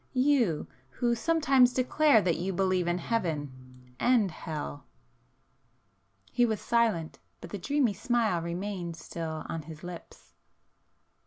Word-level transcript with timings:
—you, 0.13 0.65
who 0.89 1.13
sometimes 1.13 1.73
declare 1.73 2.23
that 2.23 2.37
you 2.37 2.51
believe 2.51 2.87
in 2.87 2.97
Heaven,—and 2.97 4.31
Hell?" 4.31 4.87
He 6.31 6.43
was 6.43 6.59
silent, 6.59 7.19
but 7.39 7.51
the 7.51 7.59
dreamy 7.59 7.93
smile 7.93 8.41
remained 8.41 8.97
still 8.97 9.45
on 9.47 9.61
his 9.61 9.83
lips. 9.83 10.33